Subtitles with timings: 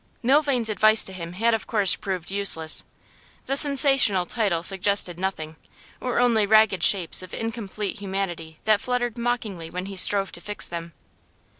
[0.23, 2.83] Milvain's advice to him had of course proved useless.
[3.45, 5.57] The sensational title suggested nothing,
[5.99, 10.67] or only ragged shapes of incomplete humanity that fluttered mockingly when he strove to fix
[10.67, 10.93] them.